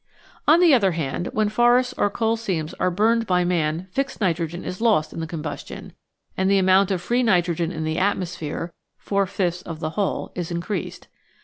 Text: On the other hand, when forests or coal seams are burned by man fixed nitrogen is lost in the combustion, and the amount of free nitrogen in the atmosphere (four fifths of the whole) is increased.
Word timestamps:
On 0.47 0.59
the 0.59 0.73
other 0.73 0.93
hand, 0.93 1.27
when 1.31 1.47
forests 1.47 1.93
or 1.95 2.09
coal 2.09 2.35
seams 2.35 2.73
are 2.79 2.89
burned 2.89 3.27
by 3.27 3.43
man 3.45 3.87
fixed 3.91 4.19
nitrogen 4.19 4.65
is 4.65 4.81
lost 4.81 5.13
in 5.13 5.19
the 5.19 5.27
combustion, 5.27 5.93
and 6.35 6.49
the 6.49 6.57
amount 6.57 6.89
of 6.89 7.03
free 7.03 7.21
nitrogen 7.21 7.71
in 7.71 7.83
the 7.83 7.99
atmosphere 7.99 8.73
(four 8.97 9.27
fifths 9.27 9.61
of 9.61 9.79
the 9.79 9.91
whole) 9.91 10.31
is 10.33 10.49
increased. 10.49 11.07